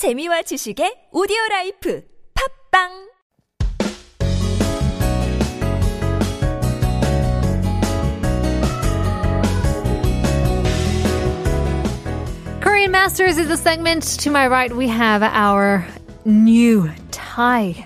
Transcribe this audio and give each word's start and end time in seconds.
재미와 0.00 0.40
지식의 0.40 1.10
오디오 1.12 1.36
라이프 1.50 2.02
팝빵 2.72 2.88
Korean 12.62 12.90
Masters 12.90 13.36
is 13.36 13.48
the 13.48 13.58
segment. 13.58 14.02
To 14.24 14.30
my 14.30 14.48
right, 14.48 14.74
we 14.74 14.88
have 14.88 15.22
our 15.22 15.86
new 16.24 16.88
Thai 17.10 17.84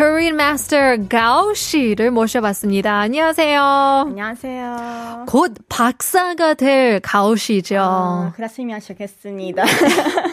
Korean 0.00 0.34
Master 0.34 0.96
Gao 1.10 1.52
씨를 1.52 2.10
모셔봤습니다. 2.10 3.00
안녕하세요. 3.00 3.60
안녕하세요. 4.08 5.26
곧 5.28 5.52
박사가 5.68 6.54
될 6.54 7.00
가오 7.00 7.36
씨죠. 7.36 7.76
아, 7.78 8.32
그렇으면 8.34 8.80
좋겠습니다. 8.80 9.62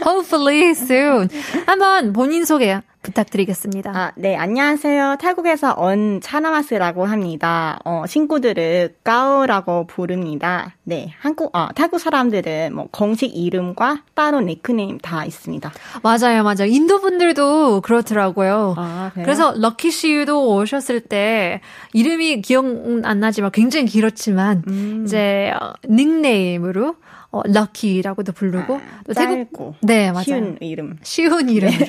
Hopefully 0.08 0.70
soon. 0.70 1.28
한번 1.66 2.14
본인 2.14 2.46
소개 2.46 2.80
부탁드리겠습니다. 3.08 3.92
아, 3.96 4.12
네, 4.16 4.36
안녕하세요. 4.36 5.16
태국에서 5.20 5.76
온 5.78 6.20
차나마스라고 6.22 7.06
합니다. 7.06 7.80
어, 7.86 8.04
친구들을 8.08 8.96
까오라고 9.04 9.88
부릅니다. 9.88 10.76
네, 10.84 11.14
한국, 11.20 11.56
어, 11.56 11.70
태국 11.74 12.00
사람들은 12.00 12.76
뭐 12.76 12.88
공식 12.92 13.36
이름과 13.36 14.04
따로 14.14 14.42
닉네임 14.42 14.98
다 14.98 15.26
있습니다. 15.26 15.72
맞아요, 16.04 16.44
맞아요. 16.44 16.66
인도 16.68 17.00
분들도 17.00 17.82
그렇더라고요. 17.82 18.76
아? 18.78 19.12
그래서 19.16 19.54
럭키 19.56 19.90
씨도 19.90 20.56
오셨을 20.56 21.02
때 21.02 21.62
이름이 21.94 22.42
기억 22.42 22.66
안 23.04 23.20
나지만 23.20 23.52
굉장히 23.52 23.86
길었지만 23.86 24.64
음. 24.68 25.04
이제 25.06 25.54
어, 25.60 25.74
닉네임으로 25.90 26.96
어, 27.40 27.42
럭키라고도 27.46 28.32
부르고 28.32 28.80
또 29.06 29.14
짧고 29.14 29.76
네 29.82 30.12
맞아요 30.12 30.24
쉬운 30.24 30.58
이름. 30.62 30.98
쉬운 31.04 31.50
이름으로 31.50 31.86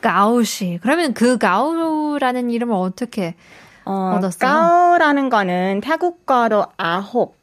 가오 0.00 0.42
씨. 0.42 0.78
그러면 0.82 1.14
그 1.14 1.38
가오라는 1.38 2.50
이름을 2.50 2.74
어떻게 2.74 3.34
어, 3.84 4.14
얻었어요? 4.16 4.38
까오라는 4.50 5.28
거는 5.28 5.80
태국어로 5.82 6.66
아홉. 6.76 7.36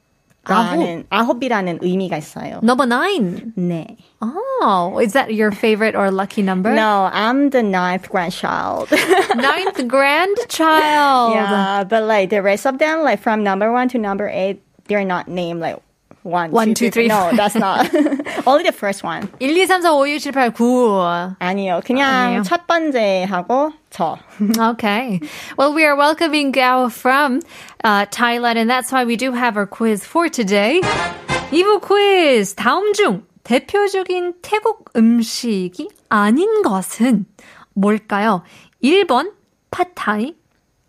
라는 0.47 1.05
아홉이라는 1.09 1.79
의미가 1.81 2.17
있어요. 2.17 2.59
number 2.61 2.85
nine? 2.85 3.51
네. 3.57 3.97
Oh, 4.21 4.99
is 4.99 5.13
that 5.13 5.33
your 5.33 5.51
favorite 5.51 5.95
or 5.95 6.11
lucky 6.11 6.43
number? 6.43 6.71
No, 6.71 7.09
I'm 7.11 7.49
the 7.49 7.63
ninth 7.63 8.09
grandchild. 8.11 8.87
Ninth 9.35 9.87
grandchild. 9.87 11.33
Yeah, 11.33 11.83
but 11.83 12.03
like 12.03 12.29
the 12.29 12.43
rest 12.43 12.67
of 12.67 12.77
them, 12.77 13.01
like 13.01 13.19
from 13.19 13.43
number 13.43 13.71
one 13.71 13.89
to 13.89 13.97
number 13.97 14.29
eight, 14.29 14.61
they're 14.87 15.03
not 15.03 15.27
named 15.27 15.61
like 15.61 15.81
one, 16.25 16.49
One, 16.49 16.73
two, 16.73 16.89
three, 16.89 17.07
No, 17.07 17.29
that's 17.35 17.53
not. 17.53 17.85
Only 18.47 18.63
the 18.63 18.71
first 18.71 19.03
one. 19.03 19.29
1, 19.39 19.53
2, 19.53 19.53
3, 19.53 19.67
4, 19.67 19.77
5, 19.77 20.19
6, 20.19 20.23
7, 20.23 20.41
8, 20.41 20.53
9. 20.57 21.35
아니요, 21.39 21.81
그냥 21.85 22.09
아니에요? 22.09 22.43
첫 22.43 22.65
번째 22.65 23.25
하고 23.29 23.71
저. 23.91 24.17
Okay. 24.57 25.21
Well, 25.57 25.73
we 25.73 25.85
are 25.85 25.95
welcoming 25.95 26.51
Gao 26.51 26.89
from 26.89 27.41
uh, 27.83 28.05
Thailand, 28.07 28.57
and 28.57 28.67
that's 28.69 28.91
why 28.91 29.05
we 29.05 29.15
do 29.15 29.31
have 29.33 29.55
our 29.55 29.67
quiz 29.67 30.03
for 30.03 30.27
today. 30.27 30.81
2부 31.51 31.81
quiz. 31.81 32.55
다음 32.55 32.93
중 32.93 33.23
대표적인 33.43 34.33
태국 34.41 34.89
음식이 34.95 35.89
아닌 36.09 36.63
것은 36.63 37.25
뭘까요? 37.75 38.41
1번 38.83 39.31
팟타이, 39.69 40.33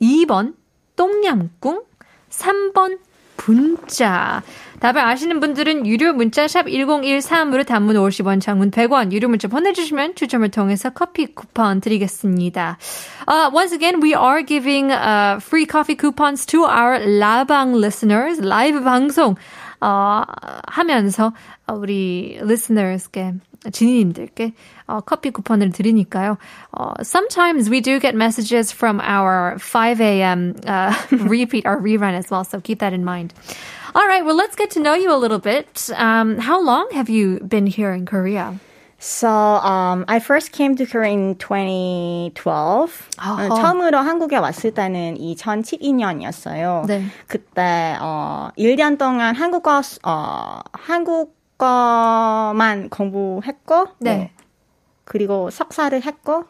2번 0.01 0.55
똥냥꿍, 0.97 1.83
3번 2.31 2.99
분짜. 3.37 4.43
답을 4.81 5.01
아시는 5.01 5.41
분들은 5.41 5.87
유료 5.87 6.13
문자 6.13 6.47
샵 6.47 6.67
1013으로 6.67 7.67
단문 7.67 7.97
50원, 7.97 8.41
장문 8.41 8.71
100원, 8.71 9.13
유료 9.13 9.29
문자 9.29 9.49
보내주시면 9.49 10.15
추첨을 10.15 10.51
통해서 10.51 10.91
커피 10.91 11.27
쿠폰 11.27 11.81
드리겠습니다. 11.81 12.79
Uh, 13.29 13.51
once 13.53 13.73
again, 13.73 14.01
we 14.03 14.15
are 14.15 14.43
giving 14.43 14.93
uh, 14.93 15.41
free 15.41 15.67
coffee 15.67 15.97
coupons 15.97 16.47
to 16.47 16.65
our 16.65 16.99
라방 17.01 17.75
listeners. 17.77 18.41
라이브 18.41 18.83
방송 18.83 19.37
어, 19.81 20.23
하면서 20.67 21.33
어, 21.67 21.75
우리 21.75 22.39
listeners께 22.41 23.35
지니님들께 23.73 24.53
어, 24.87 25.01
커피 25.01 25.31
쿠폰을 25.31 25.71
드리니까요. 25.71 26.39
어, 26.73 26.93
sometimes 27.03 27.71
we 27.71 27.81
do 27.81 27.99
get 27.99 28.15
messages 28.15 28.73
from 28.73 29.01
our 29.01 29.59
5 29.59 30.01
a.m. 30.01 30.55
Uh, 30.67 30.95
repeat 31.29 31.67
or 31.67 31.81
rerun 31.81 32.15
as 32.15 32.31
well, 32.31 32.45
so 32.45 32.61
keep 32.61 32.79
that 32.79 32.93
in 32.93 33.05
mind. 33.05 33.35
All 33.97 34.07
right, 34.07 34.23
well, 34.23 34.37
let's 34.37 34.55
get 34.57 34.73
to 34.73 34.81
know 34.81 34.93
you 34.93 35.11
a 35.11 35.17
little 35.17 35.39
bit. 35.39 35.89
Um, 35.97 36.37
how 36.37 36.61
long 36.63 36.87
have 36.93 37.09
you 37.09 37.41
been 37.41 37.67
here 37.67 37.95
in 37.95 38.05
Korea? 38.05 38.61
So, 38.99 39.27
um, 39.27 40.05
I 40.07 40.19
first 40.21 40.53
came 40.53 40.77
to 40.77 40.85
Korea 40.85 41.13
in 41.13 41.37
2012. 41.37 43.09
아하. 43.17 43.49
어, 43.49 43.55
처음으로 43.57 43.97
한국에 43.97 44.37
왔을 44.37 44.75
때는 44.75 45.17
2012년이었어요. 45.17 46.87
네. 46.87 47.05
그때 47.27 47.97
어 47.99 48.51
1년 48.59 48.99
동안 48.99 49.35
한국어 49.35 49.81
어 50.05 50.61
한국어만 50.75 52.11
공부했고 52.91 53.87
네. 54.01 54.17
뭐, 54.19 54.29
그리고 55.09 55.51
석사를 55.51 56.03
했고 56.05 56.45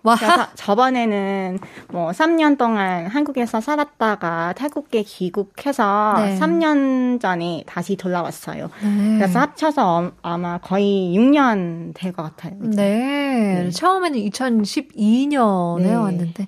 저번에는 0.55 1.59
뭐 1.91 2.11
3년 2.11 2.57
동안 2.57 3.07
한국에서 3.07 3.61
살았다가 3.61 4.55
태국에 4.55 5.03
귀국해서 5.03 6.15
네. 6.17 6.39
3년 6.41 7.21
전에 7.21 7.65
다시 7.67 7.97
돌아왔어요. 7.97 8.71
네. 8.83 9.19
그래서 9.19 9.41
합쳐서 9.41 9.99
어- 10.07 10.13
아마 10.23 10.57
거의 10.57 11.15
6년 11.17 11.93
될 11.95 12.13
것 12.13 12.23
같아요. 12.23 12.55
이제. 12.67 12.77
네. 12.83 13.71
처음에는 13.71 14.19
2012년에 14.21 15.83
네. 15.83 15.95
왔는데 15.95 16.47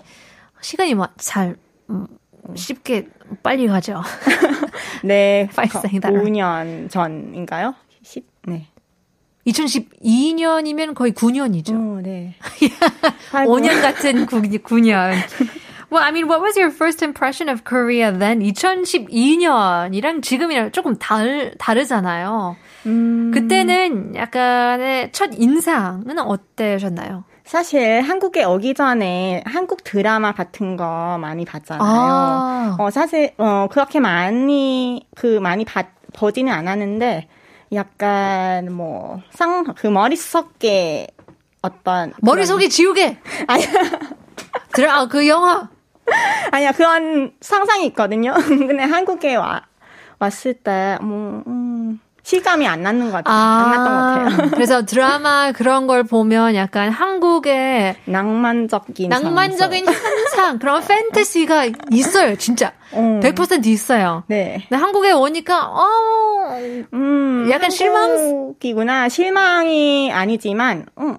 시간이 0.63 0.95
막잘 0.95 1.57
음, 1.91 2.07
쉽게 2.55 3.09
빨리 3.43 3.67
가죠. 3.67 4.01
네, 5.05 5.49
By 5.55 5.69
거- 5.69 5.79
saying 5.81 6.01
that, 6.01 6.15
right? 6.17 6.33
5년 6.33 6.91
전인가요? 6.91 7.75
10, 8.03 8.25
네. 8.47 8.67
2012년이면 9.51 10.95
거의 10.95 11.13
9년이죠. 11.13 11.75
오, 11.75 12.01
네. 12.01 12.35
아이고. 13.33 13.57
5년 13.59 13.83
같은 13.83 14.27
9, 14.27 14.41
9년. 14.41 15.13
Well, 15.91 16.05
I 16.05 16.11
mean, 16.13 16.29
what 16.29 16.43
was 16.43 16.57
your 16.59 16.71
first 16.71 17.03
impression 17.03 17.49
of 17.49 17.65
Korea 17.65 18.13
then? 18.13 18.41
2012년이랑 18.41 20.23
지금이랑 20.23 20.71
조금 20.73 20.97
다르, 20.99 21.53
다르잖아요. 21.59 22.57
음, 22.87 23.31
그때는 23.33 24.15
약간의 24.15 25.13
첫 25.13 25.31
인상은 25.39 26.19
어때셨나요? 26.19 27.25
사실 27.45 28.03
한국에 28.03 28.45
오기 28.45 28.75
전에 28.75 29.43
한국 29.47 29.83
드라마 29.83 30.33
같은 30.33 30.77
거 30.77 31.17
많이 31.19 31.47
봤잖아요. 31.47 31.83
아. 31.83 32.77
어, 32.79 32.91
사실, 32.91 33.33
어, 33.39 33.69
그렇게 33.71 34.01
많이, 34.01 35.07
그, 35.17 35.39
많이 35.39 35.65
봤, 35.65 35.87
보지는 36.13 36.53
않았는데, 36.53 37.27
약간, 37.73 38.73
뭐, 38.73 39.23
상, 39.31 39.65
그 39.77 39.87
머릿속에 39.87 41.09
어떤. 41.63 42.13
머릿속에 42.23 42.69
지우개! 42.69 43.19
아니, 43.47 43.65
드라, 44.73 45.01
아, 45.01 45.07
그 45.07 45.27
영화! 45.29 45.69
아니야, 46.51 46.73
그런 46.73 47.33
상상이 47.41 47.87
있거든요. 47.87 48.35
근데 48.49 48.83
한국에 48.83 49.35
와, 49.37 49.67
왔을 50.19 50.55
때, 50.55 50.99
뭐, 51.03 51.43
음, 51.47 51.68
실감이 52.33 52.67
안 52.69 52.83
나는 52.83 53.11
것 53.11 53.25
같아요. 53.25 53.35
안 53.35 53.71
났던 53.71 53.85
것 53.87 54.35
같아요. 54.37 54.51
그래서 54.53 54.85
드라마 54.85 55.51
그런 55.53 55.87
걸 55.87 56.03
보면 56.05 56.55
약간 56.57 56.91
한국의 56.91 57.97
낭만적인. 58.05 59.09
낭만적인. 59.09 59.87
현상, 59.87 60.59
그런 60.59 60.83
판타지가 60.83 61.69
있어요, 61.91 62.37
진짜. 62.37 62.73
어. 62.93 63.19
100% 63.23 63.65
있어요. 63.69 64.25
네. 64.27 64.63
근데 64.69 64.79
한국에 64.79 65.11
오니까, 65.13 65.69
어, 65.71 65.87
음, 66.93 67.49
약간 67.51 67.71
실망- 67.71 68.11
한국이구나. 68.11 69.09
실망이 69.09 70.13
아니지만, 70.13 70.85
음, 70.99 71.17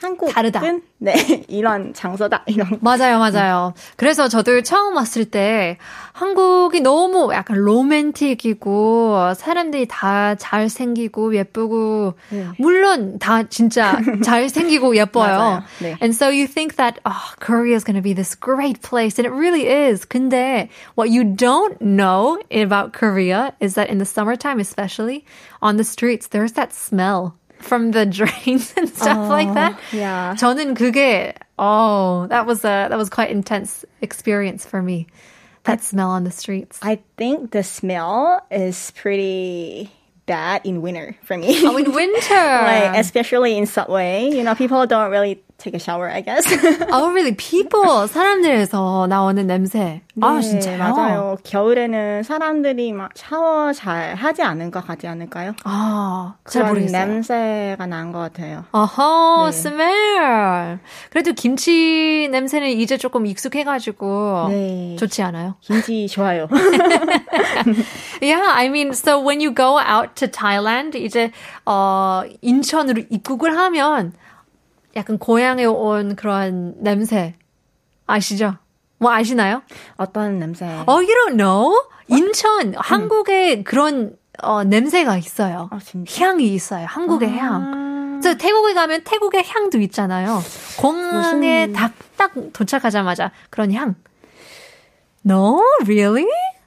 한국은 0.00 0.32
다르다. 0.32 0.60
네, 0.98 1.44
이런 1.48 1.94
장소다. 1.94 2.44
이런. 2.46 2.78
맞아요, 2.80 3.18
맞아요. 3.18 3.74
그래서 3.96 4.28
저도 4.28 4.62
처음 4.62 4.96
왔을 4.96 5.24
때 5.24 5.78
한국이 6.12 6.80
너무 6.80 7.32
약간 7.32 7.56
로맨틱이고 7.58 9.34
사람들이 9.36 9.86
다 9.88 10.34
잘생기고 10.34 11.36
예쁘고 11.36 12.14
네. 12.30 12.46
물론 12.58 13.18
다 13.18 13.44
진짜 13.44 14.00
잘생기고 14.22 14.96
예뻐요. 14.96 15.62
네. 15.80 15.96
And 16.00 16.14
so 16.14 16.28
you 16.28 16.48
think 16.48 16.76
that 16.76 16.98
oh, 17.06 17.34
Korea 17.38 17.76
is 17.76 17.84
going 17.84 17.96
to 17.96 18.02
be 18.02 18.12
this 18.12 18.34
great 18.34 18.82
place 18.82 19.18
and 19.18 19.26
it 19.26 19.32
really 19.32 19.68
is. 19.68 20.04
근데 20.04 20.68
what 20.96 21.10
you 21.10 21.22
don't 21.22 21.80
know 21.80 22.38
about 22.50 22.92
Korea 22.92 23.54
is 23.60 23.74
that 23.74 23.88
in 23.88 23.98
the 23.98 24.06
summertime 24.06 24.58
especially 24.58 25.24
on 25.62 25.76
the 25.76 25.84
streets 25.84 26.28
there's 26.28 26.52
that 26.52 26.72
smell 26.72 27.37
from 27.59 27.91
the 27.91 28.05
drains 28.05 28.73
and 28.77 28.89
stuff 28.89 29.29
like 29.29 29.53
that. 29.53 29.79
yeah. 29.91 30.35
저는 30.35 30.75
그게 30.75 31.33
oh 31.57 32.27
that 32.27 32.45
was 32.45 32.63
a 32.65 32.87
that 32.89 32.97
was 32.97 33.09
quite 33.09 33.31
intense 33.31 33.85
experience 34.01 34.65
for 34.65 34.81
me. 34.81 35.07
That 35.63 35.81
smell 35.81 36.09
on 36.09 36.25
the 36.25 36.31
streets. 36.31 36.79
I 36.83 36.99
think 37.17 37.51
the 37.51 37.63
smell 37.63 38.45
is 38.51 38.91
pretty 38.91 39.89
bad 40.25 40.61
in 40.65 40.81
winter 40.81 41.15
for 41.23 41.37
me. 41.37 41.55
Oh, 41.65 41.77
in 41.77 41.93
winter. 41.93 42.35
like 42.35 42.97
especially 42.99 43.57
in 43.57 43.65
subway, 43.65 44.29
you 44.29 44.43
know, 44.43 44.55
people 44.55 44.85
don't 44.85 45.09
really 45.11 45.41
take 45.58 45.74
a 45.74 45.78
shower, 45.80 46.08
I 46.08 46.20
guess. 46.20 46.44
Oh, 46.92 47.10
really? 47.12 47.34
People, 47.34 48.06
사람들에서 48.06 49.06
나오는 49.08 49.44
냄새. 49.46 50.02
아, 50.20 50.34
네, 50.34 50.40
진짜요? 50.40 50.78
맞아요. 50.78 51.36
겨울에는 51.44 52.22
사람들이 52.22 52.92
막 52.92 53.10
샤워 53.14 53.72
잘 53.72 54.14
하지 54.14 54.42
것 54.70 54.86
같지 54.86 55.06
않을까요? 55.08 55.54
아, 55.64 56.34
잘 56.48 56.64
모르겠어요. 56.66 57.06
냄새가 57.06 57.86
난 57.86 58.12
것 58.12 58.18
같아요. 58.20 58.64
어허, 58.72 59.50
네. 59.50 59.56
smell. 59.58 60.78
그래도 61.10 61.32
김치 61.32 62.28
냄새는 62.30 62.68
이제 62.70 62.96
조금 62.96 63.26
익숙해가지고 63.26 64.46
네. 64.50 64.96
좋지 64.98 65.22
않아요? 65.22 65.56
김치 65.60 66.06
좋아요. 66.08 66.48
Yeah, 68.20 68.42
I 68.48 68.68
mean, 68.68 68.92
so 68.94 69.20
when 69.20 69.40
you 69.40 69.52
go 69.54 69.78
out 69.78 70.16
to 70.16 70.28
Thailand, 70.28 70.96
이제 70.98 71.30
어 71.66 72.22
인천으로 72.42 73.02
입국을 73.10 73.56
하면 73.56 74.12
약간 74.96 75.18
고향에 75.18 75.64
온 75.64 76.16
그런 76.16 76.74
냄새 76.78 77.34
아시죠? 78.06 78.56
뭐 78.98 79.12
아시나요? 79.12 79.62
어떤 79.96 80.38
냄새? 80.38 80.64
Oh, 80.86 80.96
you 80.96 81.08
don't 81.26 81.36
know? 81.36 81.72
인천 82.08 82.74
한국에 82.76 83.62
그런 83.62 84.16
어 84.42 84.64
냄새가 84.64 85.16
있어요. 85.18 85.68
아? 85.70 85.78
향이 86.18 86.44
있어요. 86.54 86.86
한국의 86.86 87.30
향. 87.36 88.18
그래서 88.20 88.36
태국에 88.38 88.74
가면 88.74 89.04
태국의 89.04 89.44
향도 89.46 89.78
있잖아요. 89.78 90.40
공항에 90.80 91.66
무슨- 91.66 91.72
딱, 91.74 91.92
딱 92.16 92.32
도착하자마자 92.52 93.30
그런 93.50 93.72
향. 93.72 93.94
No, 95.24 95.62
really? 95.84 96.26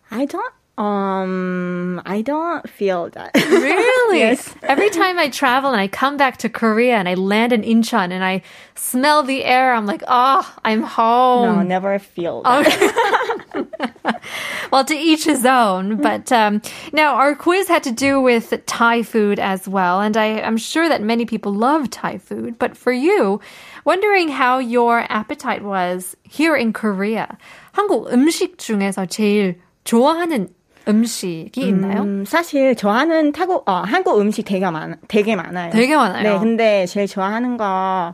I 0.10 0.26
don't. 0.28 0.52
Um, 0.81 2.03
I 2.05 2.21
don't 2.21 2.69
feel 2.69 3.09
that. 3.11 3.31
Really? 3.35 4.19
Yes. 4.19 4.55
Every 4.63 4.91
time 4.91 5.19
I 5.19 5.29
travel 5.29 5.73
and 5.73 5.81
I 5.81 5.89
come 5.89 6.17
back 6.17 6.37
to 6.39 6.49
Korea 6.49 6.97
and 6.97 7.09
I 7.09 7.15
land 7.15 7.53
in 7.53 7.63
Incheon 7.63 8.13
and 8.13 8.23
I 8.23 8.43
smell 8.75 9.23
the 9.23 9.45
air, 9.45 9.75
I'm 9.75 9.87
like, 9.87 10.03
oh, 10.07 10.45
I'm 10.65 10.81
no, 10.81 10.87
home. 10.87 11.69
never 11.69 11.99
feel 11.99 12.43
that. 12.43 14.21
well, 14.71 14.85
to 14.85 14.95
each 14.95 15.25
his 15.25 15.45
own. 15.47 15.97
But 15.97 16.31
um, 16.31 16.61
now 16.93 17.15
our 17.15 17.35
quiz 17.35 17.69
had 17.69 17.83
to 17.85 17.91
do 17.91 18.21
with 18.21 18.53
Thai 18.67 19.03
food 19.03 19.39
as 19.39 19.67
well, 19.67 20.01
and 20.01 20.17
I, 20.17 20.41
I'm 20.41 20.57
sure 20.57 20.89
that 20.89 21.03
many 21.03 21.25
people 21.25 21.53
love 21.53 21.91
Thai 21.91 22.19
food. 22.19 22.59
But 22.59 22.77
for 22.77 22.93
you, 22.93 23.41
wondering 23.85 24.29
how 24.29 24.59
your 24.59 25.07
appetite 25.09 25.63
was 25.65 26.17
here 26.23 26.57
in 26.57 26.73
Korea. 26.73 27.37
한국 27.73 28.13
음식 28.13 28.59
중에서 28.59 29.07
제일 29.07 29.57
좋아하는 29.85 30.49
음식이 30.88 31.62
있나요? 31.62 32.02
음, 32.02 32.26
사실 32.26 32.76
좋아하는 32.76 33.32
태국, 33.32 33.68
어, 33.70 33.74
한국 33.86 34.20
음식 34.20 34.44
되게 34.44 34.70
많, 34.70 34.98
되게 35.08 35.36
많아요. 35.36 35.72
되게 35.72 35.96
많아요. 35.96 36.24
네, 36.24 36.40
근데 36.40 36.86
제일 36.86 37.08
좋아하는 37.08 37.58
거 37.58 38.14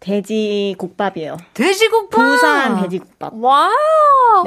돼지국밥이에요. 0.00 1.36
돼지국밥. 1.54 2.20
부산 2.20 2.82
돼지국밥. 2.82 3.32
Wow. 3.34 3.70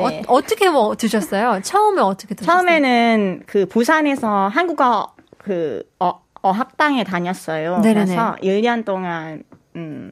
네. 0.10 0.24
어, 0.28 0.42
떻게뭐 0.42 0.96
드셨어요? 0.96 1.62
처음에 1.64 2.02
어떻게 2.02 2.36
드셨어요? 2.36 2.58
처음에는 2.58 3.44
그 3.46 3.66
부산에서 3.68 4.48
한국어 4.48 5.14
그 5.38 5.84
어, 6.00 6.22
어학당에 6.42 7.04
다녔어요. 7.04 7.80
네네네. 7.80 8.06
그래서 8.06 8.36
1년 8.42 8.84
동안 8.84 9.44
음, 9.76 10.12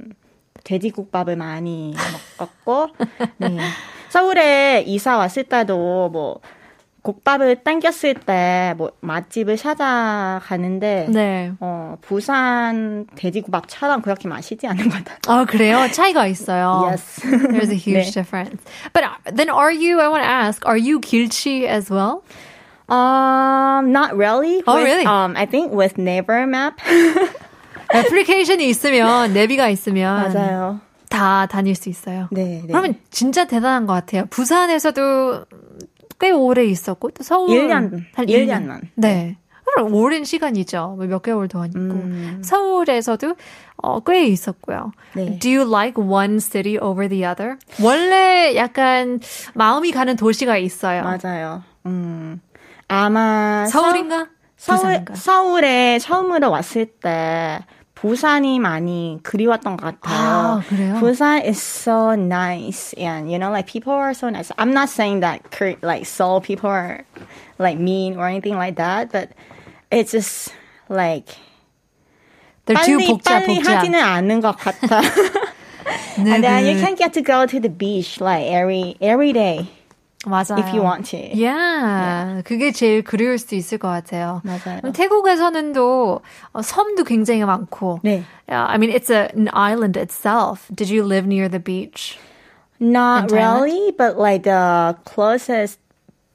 돼지국밥을 0.63 1.36
많이 1.36 1.94
먹었고 2.38 2.89
네. 3.38 3.57
서울에 4.09 4.83
이사 4.86 5.18
왔을 5.18 5.44
때도 5.44 6.09
뭐 6.09 6.39
국밥을 7.01 7.63
땡겼을 7.63 8.13
때 8.13 8.74
뭐 8.77 8.92
맛집을 9.01 9.57
찾아가는데 9.57 11.07
네. 11.09 11.51
어, 11.59 11.98
부산 12.01 13.06
돼지국밥처럼 13.15 14.01
그렇게 14.01 14.27
맛있지 14.27 14.68
않은 14.68 14.89
것 14.89 15.03
같아요. 15.03 15.18
아 15.27 15.45
그래요? 15.45 15.88
차이가 15.92 16.27
있어요. 16.27 16.88
Yes. 16.89 17.21
There's 17.21 17.69
a 17.71 17.75
huge 17.75 18.07
네. 18.07 18.13
difference. 18.13 18.62
But 18.94 19.03
uh, 19.03 19.09
then 19.36 19.50
are 19.50 19.71
you, 19.71 20.00
I 20.00 20.07
want 20.09 20.24
to 20.24 20.30
ask, 20.30 20.65
are 20.65 20.77
you 20.77 21.00
길치 21.00 21.65
as 21.68 21.89
well? 21.89 22.24
Um, 22.88 23.92
not 23.92 24.15
really. 24.15 24.62
Oh, 24.68 24.75
With, 24.75 24.83
really? 24.83 25.06
Um, 25.06 25.36
I 25.38 25.45
think 25.45 25.71
with 25.71 25.98
Neighbor 25.98 26.45
Map. 26.45 26.80
애플리케이션이 27.94 28.69
있으면, 28.69 29.33
내비가 29.33 29.68
있으면 29.69 30.33
맞아요. 30.33 30.80
다 31.09 31.45
다닐 31.45 31.75
수 31.75 31.89
있어요. 31.89 32.27
네, 32.31 32.62
네. 32.62 32.68
그러면 32.68 32.95
진짜 33.09 33.45
대단한 33.45 33.86
것 33.86 33.94
같아요. 33.94 34.25
부산에서도 34.30 35.45
꽤 36.21 36.31
오래 36.31 36.63
있었고, 36.63 37.09
또 37.09 37.23
서울. 37.23 37.50
일 37.50 37.68
년, 37.68 38.06
한일일 38.13 38.45
년. 38.45 38.62
년만. 38.68 38.81
네. 38.95 39.38
그럼 39.65 39.94
오랜 39.95 40.23
시간이죠. 40.23 40.95
뭐몇 40.97 41.23
개월 41.23 41.47
동안 41.47 41.69
있고. 41.69 41.79
음. 41.79 42.41
서울에서도 42.44 43.35
어, 43.77 44.00
꽤 44.01 44.25
있었고요. 44.25 44.91
네. 45.13 45.39
Do 45.39 45.50
you 45.50 45.68
like 45.69 46.01
one 46.01 46.39
city 46.39 46.77
over 46.77 47.07
the 47.07 47.25
other? 47.25 47.57
원래 47.81 48.53
약간 48.56 49.19
마음이 49.53 49.91
가는 49.91 50.15
도시가 50.15 50.57
있어요. 50.57 51.03
맞아요. 51.03 51.63
음. 51.85 52.41
아마 52.88 53.65
서울인가? 53.67 54.27
서, 54.57 54.74
울 54.74 54.77
부산인가? 54.77 55.15
서울에 55.15 56.00
처음으로 56.00 56.51
왔을 56.51 56.85
때 56.85 57.59
부산이 58.00 58.58
많이 58.58 59.18
그리웠던 59.22 59.76
것 59.78 59.84
같아요. 60.00 60.60
아, 60.60 60.62
그래요? 60.68 60.96
부산 61.00 61.42
is 61.42 61.60
so 61.60 62.12
nice 62.14 62.92
and 62.98 63.30
you 63.32 63.38
know 63.38 63.50
like 63.50 63.66
people 63.66 63.92
are 63.94 64.12
so 64.12 64.28
nice. 64.28 64.52
I'm 64.58 64.72
not 64.74 64.88
saying 64.90 65.20
that 65.20 65.50
Kor- 65.50 65.78
like 65.82 66.04
Seoul 66.04 66.40
people 66.42 66.68
are 66.68 67.04
like 67.58 67.78
mean 67.78 68.18
or 68.18 68.28
anything 68.28 68.56
like 68.56 68.76
that, 68.76 69.10
but 69.10 69.30
it's 69.90 70.12
just 70.12 70.52
like 70.90 71.28
They're 72.66 72.76
too 72.84 72.98
빨리 72.98 73.06
복잡 73.06 73.42
빨리 73.46 73.56
복잡. 73.62 73.78
하지는 73.78 74.02
않는 74.02 74.40
것 74.42 74.56
같아. 74.58 75.00
네, 76.18 76.34
and 76.34 76.42
then 76.44 76.66
you 76.66 76.74
네. 76.76 76.80
can 76.80 76.94
get 76.96 77.12
to 77.14 77.22
go 77.22 77.46
to 77.46 77.60
the 77.60 77.68
beach 77.70 78.20
like 78.20 78.44
every 78.50 78.96
every 79.00 79.32
day 79.32 79.68
맞아요. 80.25 80.59
if 80.59 80.73
you 80.73 80.81
want 80.81 81.06
to. 81.12 81.18
Yeah. 81.18 82.44
그게 82.44 82.71
제일 82.71 83.03
그리울 83.03 83.38
수 83.38 83.56
있을 83.56 83.77
것 83.77 83.88
같아요. 83.89 84.41
맞아요. 84.44 84.81
태국에서는 84.94 85.73
또 85.73 86.21
어, 86.53 86.62
섬도 86.62 87.03
굉장히 87.03 87.44
많고. 87.44 88.01
네. 88.03 88.23
Yeah, 88.47 88.65
I 88.68 88.77
mean, 88.77 88.91
it's 88.91 89.09
a, 89.09 89.29
an 89.33 89.50
island 89.53 89.97
itself. 89.97 90.68
Did 90.73 90.89
you 90.89 91.03
live 91.03 91.25
near 91.25 91.50
the 91.50 91.59
beach? 91.59 92.19
Not 92.79 93.31
really, 93.31 93.91
but 93.91 94.18
like 94.18 94.44
the 94.44 94.97
closest 95.06 95.77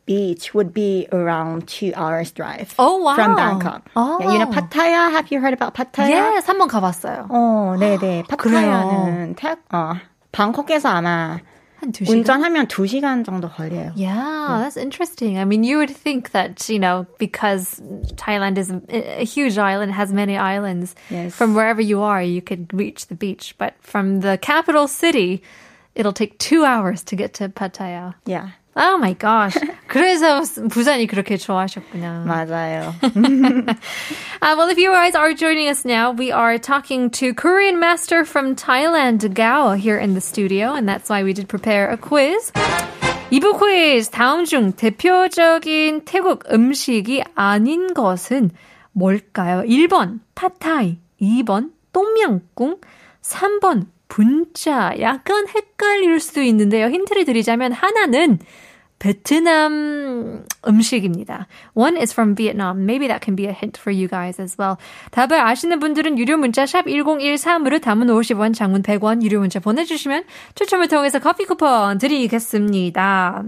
beach 0.07 0.55
would 0.55 0.73
be 0.73 1.09
around 1.11 1.67
two 1.67 1.93
hours 1.97 2.31
drive. 2.31 2.73
Oh, 2.79 2.99
wow. 2.99 3.17
From 3.17 3.35
Bangkok. 3.35 3.83
Oh. 3.97 4.19
Yeah, 4.21 4.33
you 4.33 4.39
know 4.39 4.47
Pattaya? 4.47 5.11
Have 5.11 5.33
you 5.33 5.41
heard 5.41 5.53
about 5.53 5.75
Pattaya? 5.75 6.09
Yes, 6.09 6.47
한번 6.47 6.69
가봤어요. 6.69 7.27
어, 7.29 7.77
네네. 7.79 8.25
파타야는 8.29 9.35
태, 9.35 9.57
어, 9.73 9.95
방콕에서 10.31 10.89
아마 10.89 11.41
한 11.82 11.92
두 11.92 12.06
시간? 12.06 12.18
운전하면 12.20 12.68
두 12.68 12.86
시간 12.86 13.24
정도 13.24 13.50
걸려요. 13.50 13.92
Yeah, 13.96 14.62
that's 14.62 14.78
interesting. 14.78 15.40
I 15.40 15.46
mean, 15.46 15.64
you 15.64 15.78
would 15.80 15.90
think 15.90 16.30
that, 16.32 16.70
you 16.70 16.78
know, 16.78 17.08
because 17.18 17.82
Thailand 18.18 18.58
is 18.60 18.70
a, 18.70 19.22
a 19.22 19.26
huge 19.26 19.58
island, 19.58 19.92
has 19.92 20.14
many 20.14 20.38
islands, 20.38 20.94
Yes. 21.10 21.34
from 21.34 21.56
wherever 21.56 21.82
you 21.82 22.02
are, 22.02 22.22
you 22.22 22.42
could 22.42 22.72
reach 22.72 23.08
the 23.08 23.16
beach. 23.16 23.56
But 23.58 23.74
from 23.82 24.20
the 24.22 24.38
capital 24.38 24.88
city, 24.88 25.42
it'll 25.96 26.14
take 26.14 26.38
two 26.38 26.64
hours 26.66 27.04
to 27.06 27.16
get 27.16 27.34
to 27.42 27.50
Pattaya. 27.50 28.14
Yeah, 28.26 28.50
Oh 28.77 28.99
my 28.99 29.15
gosh. 29.15 29.59
그래서 29.89 30.43
부산이 30.69 31.07
그렇게 31.07 31.37
좋아하셨구나. 31.39 32.25
맞아요. 32.27 32.95
Uh, 34.43 34.55
well, 34.55 34.69
if 34.69 34.77
you 34.79 34.91
guys 34.93 35.15
are 35.15 35.33
joining 35.33 35.69
us 35.69 35.85
now, 35.87 36.13
we 36.13 36.31
are 36.31 36.59
talking 36.59 37.09
to 37.11 37.33
Korean 37.33 37.81
master 37.81 38.25
from 38.27 38.55
Thailand, 38.55 39.33
Gao, 39.33 39.73
here 39.73 39.99
in 39.99 40.13
the 40.13 40.21
studio, 40.21 40.75
and 40.75 40.87
that's 40.87 41.09
why 41.09 41.25
we 41.25 41.33
did 41.33 41.49
prepare 41.49 41.89
a 41.89 41.97
quiz. 41.97 42.53
이부 43.31 43.59
퀴즈 43.59 44.11
다음 44.11 44.45
중 44.45 44.73
대표적인 44.73 46.05
태국 46.05 46.45
음식이 46.53 47.25
아닌 47.35 47.93
것은 47.95 48.51
뭘까요? 48.93 49.63
1번 49.63 50.21
팟타이, 50.35 50.99
2번 51.21 51.71
똠양꿍, 51.93 52.77
3번 53.23 53.87
분짜. 54.09 54.95
약간 55.01 55.47
헷갈릴 55.49 56.21
수도 56.21 56.43
있는데요. 56.43 56.87
힌트를 56.87 57.25
드리자면 57.25 57.73
하나는 57.73 58.39
베트남 58.99 60.45
음식입니다. 60.67 61.47
One 61.75 61.99
is 61.99 62.13
from 62.13 62.35
Vietnam. 62.35 62.85
Maybe 62.85 63.09
that 63.09 63.23
can 63.23 63.37
be 63.37 63.47
a 63.47 63.53
hint 63.53 63.79
for 63.79 63.95
you 63.95 64.09
guys 64.09 64.41
as 64.41 64.57
well. 64.59 64.77
답을 65.11 65.39
아시는 65.39 65.81
분들은 65.81 66.19
유료 66.19 66.39
문자 66.39 66.65
샵 66.65 66.87
1013으로 66.87 67.81
담은 67.81 68.07
50원, 68.07 68.55
장문 68.55 68.83
100원 68.83 69.23
유료 69.23 69.41
문자 69.41 69.61
보내주시면 69.61 70.25
추첨을 70.55 70.89
통해서 70.89 71.19
커피 71.19 71.45
쿠폰 71.45 71.99
드리겠습니다. 71.99 73.45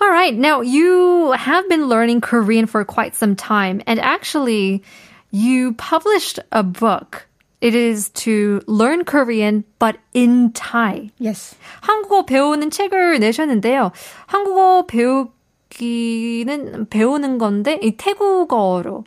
All 0.00 0.10
right. 0.10 0.36
Now, 0.36 0.60
you 0.60 1.32
have 1.32 1.68
been 1.68 1.88
learning 1.88 2.20
Korean 2.20 2.66
for 2.66 2.84
quite 2.84 3.14
some 3.14 3.36
time, 3.36 3.80
and 3.86 4.00
actually, 4.00 4.82
you 5.30 5.72
published 5.74 6.40
a 6.50 6.64
book. 6.64 7.28
It 7.60 7.74
is 7.74 8.10
to 8.24 8.60
learn 8.66 9.04
Korean, 9.04 9.64
but 9.78 9.96
in 10.12 10.52
Thai. 10.52 11.10
Yes. 11.18 11.56
한국어 11.80 12.26
배우는 12.26 12.70
책을 12.70 13.18
내셨는데요. 13.18 13.92
한국어 14.26 14.86
배우기는 14.86 16.86
배우는 16.90 17.38
건데 17.38 17.78
이 17.82 17.96
태국어로 17.96 19.04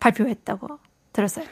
발표했다고 0.00 0.78
들었어요. 1.12 1.44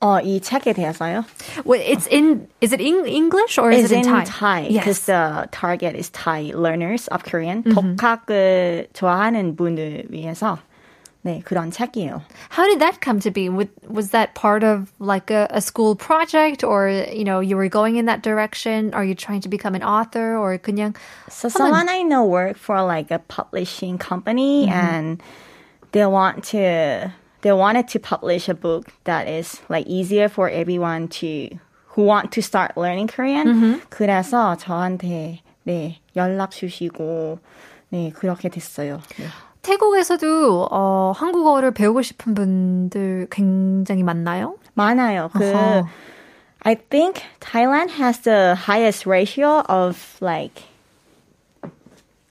어, 0.00 0.20
이 0.20 0.40
책에 0.40 0.72
대해서요? 0.72 1.24
Well, 1.66 1.82
it's 1.82 2.06
in. 2.10 2.46
Is 2.60 2.72
it 2.72 2.80
in 2.80 3.04
English 3.04 3.58
or 3.58 3.70
is 3.72 3.90
It's 3.90 3.92
it 3.92 4.06
in 4.06 4.14
Thai? 4.14 4.24
Thai 4.24 4.60
Yes. 4.70 4.84
because 4.84 5.06
the 5.06 5.48
target 5.50 5.96
is 5.96 6.08
Thai 6.10 6.52
learners 6.54 7.08
of 7.08 7.24
Korean. 7.24 7.64
Mm-hmm. 7.64 7.96
독학을 7.96 8.86
좋아하는 8.94 9.56
분을 9.56 10.04
위해서 10.10 10.58
네 11.27 11.41
그런 11.45 11.71
책이에요. 11.71 12.21
How 12.49 12.67
did 12.67 12.79
that 12.79 12.99
come 12.99 13.19
to 13.21 13.31
be? 13.31 13.47
Was, 13.47 13.67
was 13.87 14.09
that 14.09 14.35
part 14.35 14.63
of 14.63 14.91
like 14.99 15.31
a, 15.31 15.47
a 15.51 15.61
school 15.61 15.95
project, 15.95 16.63
or 16.63 16.89
you 16.89 17.23
know, 17.23 17.39
you 17.39 17.55
were 17.55 17.69
going 17.69 17.95
in 17.95 18.05
that 18.07 18.21
direction? 18.21 18.93
Are 18.93 19.05
you 19.05 19.15
trying 19.15 19.39
to 19.41 19.49
become 19.49 19.73
an 19.73 19.83
author, 19.83 20.35
or 20.35 20.57
그냥 20.57 20.95
So 21.29 21.47
someone 21.47 21.87
I 21.87 22.01
know 22.03 22.25
work 22.25 22.57
for 22.57 22.81
like 22.83 23.09
a 23.09 23.19
publishing 23.19 23.97
company 23.97 24.67
and 24.67 25.23
they 25.93 26.05
want 26.05 26.43
to 26.51 27.13
they 27.41 27.53
wanted 27.53 27.87
to 27.89 27.99
publish 27.99 28.49
a 28.49 28.53
book 28.53 28.91
that 29.05 29.27
is 29.27 29.61
like 29.69 29.87
easier 29.87 30.27
for 30.27 30.49
everyone 30.49 31.07
to 31.23 31.49
who 31.95 32.03
want 32.03 32.33
to 32.33 32.41
start 32.41 32.75
learning 32.75 33.07
Korean. 33.07 33.79
그래서 33.89 34.57
저한테 34.57 35.39
네 35.65 35.99
연락 36.17 36.51
주시고 36.51 37.39
네 37.91 38.11
그렇게 38.11 38.49
됐어요. 38.49 38.99
네. 39.17 39.27
태국에서도 39.68 40.68
어, 40.70 41.12
한국어를 41.14 41.72
배우고 41.72 42.00
싶은 42.00 42.32
분들 42.32 43.28
굉장히 43.30 44.02
많나요? 44.02 44.56
많아요. 44.72 45.28
그 45.34 45.44
어허. 45.44 45.86
I 46.62 46.74
think 46.74 47.22
Thailand 47.40 47.90
has 48.00 48.22
the 48.22 48.54
highest 48.56 49.06
ratio 49.06 49.62
of 49.68 50.16
like 50.22 50.64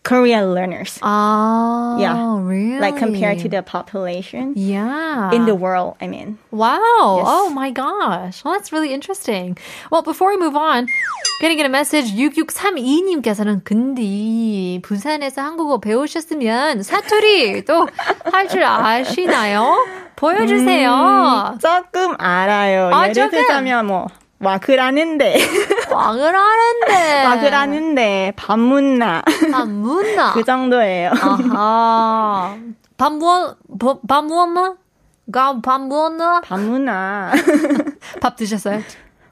Korean 0.06 0.52
learners. 0.52 0.98
아, 1.00 1.94
Yeah. 2.00 2.42
really? 2.42 2.80
Like 2.80 2.96
compared 2.98 3.38
to 3.38 3.48
the 3.48 3.62
population 3.62 4.52
yeah 4.56 5.30
in 5.30 5.46
the 5.46 5.54
world, 5.54 5.94
I 6.02 6.08
mean. 6.08 6.38
Wow. 6.50 6.74
Yes. 7.22 7.26
Oh 7.30 7.50
my 7.54 7.70
gosh. 7.70 8.42
Well, 8.42 8.54
that's 8.54 8.72
really 8.72 8.92
interesting. 8.92 9.56
Well, 9.92 10.02
before 10.02 10.30
we 10.34 10.38
move 10.42 10.56
on, 10.56 10.88
getting 11.40 11.60
a 11.62 11.68
message 11.68 12.10
6632님께서는 12.18 13.62
근데 13.62 14.80
부산에서 14.82 15.40
한국어 15.42 15.78
배우셨으면 15.78 16.82
사투리 16.82 17.64
또 17.64 17.86
할 18.32 18.48
줄 18.48 18.64
아시나요? 18.64 19.86
보여주세요. 20.16 21.58
조금 21.62 22.16
알아요. 22.18 22.90
아, 22.92 23.02
예를 23.04 23.14
조금? 23.14 23.30
들자면 23.30 23.86
뭐 23.86 24.06
와그라는데 24.40 25.36
왕을 25.90 26.34
하는데. 26.34 27.24
와그라는데 27.24 28.32
밥 28.36 28.58
묻나 28.58 29.22
아, 29.52 29.64
문나. 29.64 30.32
그 30.32 30.44
정도예요. 30.44 31.10
아하. 31.10 32.58
밥 32.96 33.12
무었, 33.14 33.56
뭐, 33.68 34.00
밥 34.06 34.24
무었나? 34.24 34.76
가, 35.32 35.60
밥 35.60 35.80
무었나? 35.80 36.40
밥 36.40 36.60
묻나 36.60 37.32
밥 38.20 38.36
드셨어요? 38.36 38.80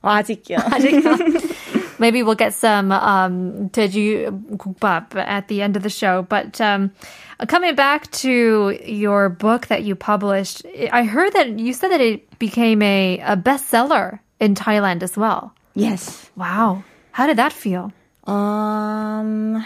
아직요. 0.03 0.59
Maybe 1.99 2.23
we'll 2.23 2.35
get 2.35 2.55
some 2.55 2.93
um, 2.93 3.69
돼지 3.71 4.27
국밥 4.57 5.17
at 5.17 5.49
the 5.49 5.61
end 5.61 5.77
of 5.77 5.83
the 5.83 5.91
show. 5.91 6.23
But 6.23 6.59
um, 6.61 6.93
coming 7.47 7.75
back 7.75 8.11
to 8.23 8.79
your 8.87 9.29
book 9.29 9.67
that 9.67 9.83
you 9.83 9.95
published, 9.95 10.65
I 10.93 11.05
heard 11.05 11.35
that 11.35 11.59
you 11.59 11.75
said 11.75 11.91
that 11.91 12.01
it 12.01 12.39
became 12.39 12.81
a, 12.81 13.19
a 13.21 13.37
bestseller 13.37 14.21
in 14.40 14.56
Thailand 14.56 15.04
as 15.04 15.18
well. 15.18 15.54
Yes. 15.74 16.30
Wow. 16.36 16.84
How 17.12 17.28
did 17.28 17.38
that 17.38 17.54
feel? 17.54 17.92
Um, 18.26 19.66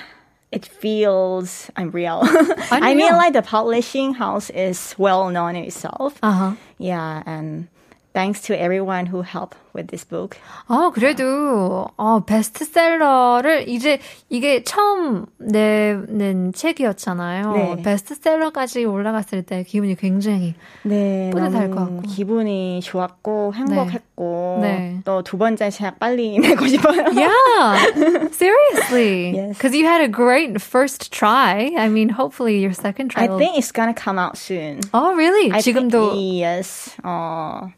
it 0.52 0.66
feels 0.66 1.70
unreal. 1.76 2.22
I 2.72 2.94
mean, 2.96 3.14
like 3.14 3.34
the 3.34 3.42
publishing 3.42 4.14
house 4.14 4.50
is 4.50 4.96
well 4.98 5.30
known 5.30 5.56
in 5.56 5.66
itself. 5.66 6.20
Uh-huh. 6.22 6.56
Yeah, 6.78 7.24
and 7.26 7.68
thanks 8.14 8.42
to 8.42 8.54
everyone 8.56 9.06
who 9.06 9.22
helped 9.22 9.58
with 9.76 9.88
this 9.88 10.04
book. 10.04 10.38
어, 10.68 10.90
그래도, 10.92 11.88
어, 11.96 12.20
베스트셀러를 12.26 13.70
이제 13.70 14.00
이게 14.30 14.64
처음 14.64 15.26
내는 15.38 16.52
책이었잖아요. 16.54 17.54
네. 17.54 17.82
베스트셀러까지 17.84 18.86
올라갔을 18.86 19.44
때 19.44 19.64
기분이 19.64 19.96
굉장히 19.96 20.56
네, 20.84 21.30
뿌듯할 21.32 21.70
것 21.70 21.76
같고. 21.76 22.02
기분이 22.02 22.82
좋았고 22.82 23.54
행복했고 23.54 24.60
네. 24.62 25.02
또두 25.06 25.38
번째 25.38 25.70
책 25.70 26.00
빨리 26.00 26.40
내고 26.40 26.66
싶어요. 26.68 27.06
Yeah, 27.14 28.30
seriously. 28.32 29.36
Yes. 29.36 29.58
Because 29.58 29.76
you 29.76 29.86
had 29.86 30.02
a 30.02 30.08
great 30.10 30.60
first 30.62 31.12
try. 31.12 31.72
I 31.78 31.90
mean, 31.90 32.10
hopefully 32.10 32.60
your 32.60 32.74
second 32.74 33.10
try. 33.12 33.26
I 33.26 33.28
think 33.38 33.58
it's 33.58 33.72
gonna 33.72 33.94
come 33.94 34.18
out 34.18 34.38
soon. 34.38 34.80
Oh, 34.94 35.14
really? 35.16 35.52
I 35.52 35.62
think- 35.62 35.92
지금도. 35.92 36.16
yes. 36.18 36.96
Uh, 37.04 37.70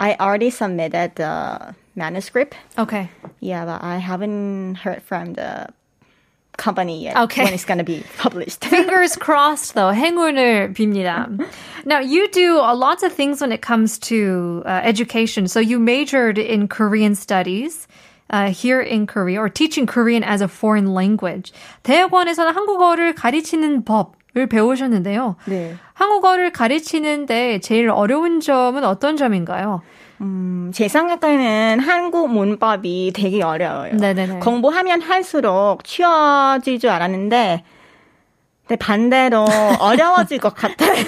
I 0.00 0.14
already 0.20 0.50
submitted 0.50 1.16
the 1.16 1.74
manuscript. 1.94 2.54
Okay. 2.78 3.08
Yeah, 3.40 3.64
but 3.64 3.82
I 3.82 3.96
haven't 3.98 4.76
heard 4.76 5.02
from 5.02 5.34
the 5.34 5.68
company 6.58 7.04
yet 7.04 7.16
Okay. 7.16 7.44
when 7.44 7.52
it's 7.54 7.64
gonna 7.64 7.84
be 7.84 8.02
published. 8.18 8.64
Fingers 8.64 9.16
crossed, 9.16 9.74
though. 9.74 9.92
행운을 9.92 10.74
빕니다. 10.74 11.28
Now, 11.84 12.00
you 12.00 12.28
do 12.28 12.58
a 12.58 12.74
lot 12.74 13.02
of 13.02 13.12
things 13.12 13.40
when 13.40 13.52
it 13.52 13.60
comes 13.62 13.98
to 14.08 14.62
uh, 14.66 14.80
education. 14.82 15.48
So 15.48 15.60
you 15.60 15.78
majored 15.78 16.38
in 16.38 16.68
Korean 16.68 17.14
studies. 17.14 17.86
Uh, 18.28 18.50
here 18.50 18.80
in 18.80 19.06
Korea, 19.06 19.38
or 19.40 19.48
teaching 19.48 19.86
Korean 19.86 20.24
as 20.24 20.40
a 20.40 20.48
foreign 20.48 20.92
language. 20.92 21.52
대학원에서는 21.84 22.52
한국어를 22.56 23.14
가르치는 23.14 23.84
법 23.84 24.16
을 24.37 24.47
배우셨는데요. 24.47 25.35
네. 25.45 25.75
한국어를 25.93 26.51
가르치는데 26.51 27.59
제일 27.59 27.89
어려운 27.89 28.39
점은 28.39 28.85
어떤 28.85 29.17
점인가요? 29.17 29.81
음, 30.21 30.71
제 30.73 30.87
생각에는 30.87 31.79
한국 31.81 32.31
문법이 32.31 33.11
되게 33.13 33.43
어려워요. 33.43 33.95
네네네. 33.95 34.39
공부하면 34.39 35.01
할수록 35.01 35.79
쉬워질 35.83 36.79
줄 36.79 36.91
알았는데, 36.91 37.63
근데 38.71 38.77
반대로 38.77 39.45
어려워질 39.79 40.37
것 40.37 40.55
같아요. 40.55 41.03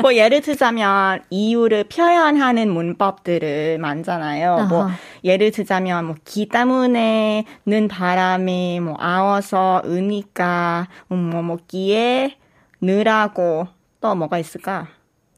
뭐 0.00 0.16
예를 0.16 0.40
들자면 0.40 1.22
이유를 1.30 1.84
표현하는 1.84 2.68
문법들을 2.72 3.78
많잖아요. 3.78 4.66
뭐 4.68 4.86
아하. 4.86 4.96
예를 5.22 5.52
들자면 5.52 6.06
뭐 6.06 6.16
기 6.24 6.48
때문에 6.48 7.44
는 7.66 7.86
바람이 7.86 8.80
뭐 8.80 8.96
아워서 8.98 9.80
의니까 9.84 10.88
뭐 11.06 11.18
먹기에 11.42 12.36
느라고 12.80 13.68
또 14.00 14.14
뭐가 14.16 14.38
있을까? 14.38 14.88